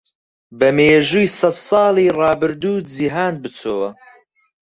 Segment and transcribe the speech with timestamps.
[0.59, 3.89] بە میژووی سەدساڵی ڕابردوو جیهاند بچۆوە.